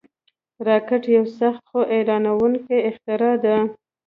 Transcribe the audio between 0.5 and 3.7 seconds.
راکټ یو سخت، خو حیرانوونکی اختراع ده